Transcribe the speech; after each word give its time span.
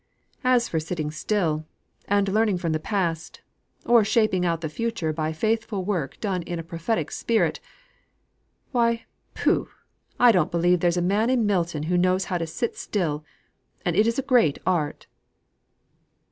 As 0.43 0.67
for 0.67 0.79
sitting 0.79 1.11
still, 1.11 1.63
and 2.07 2.27
learning 2.27 2.57
from 2.57 2.71
the 2.71 2.79
past, 2.79 3.41
or 3.85 4.03
shaping 4.03 4.43
out 4.47 4.61
the 4.61 4.67
future 4.67 5.13
by 5.13 5.31
faithful 5.31 5.85
work 5.85 6.19
done 6.19 6.41
in 6.41 6.57
a 6.57 6.63
prophetic 6.63 7.11
spirit 7.11 7.59
Why! 8.71 9.05
Pooh! 9.35 9.69
I 10.19 10.31
don't 10.31 10.49
believe 10.49 10.79
there's 10.79 10.97
a 10.97 11.03
man 11.03 11.29
in 11.29 11.45
Milton 11.45 11.83
who 11.83 11.99
knows 11.99 12.25
how 12.33 12.39
to 12.39 12.47
sit 12.47 12.75
still; 12.77 13.23
and 13.85 13.95
it 13.95 14.07
is 14.07 14.17
a 14.17 14.23
great 14.23 14.57
art." 14.65 15.05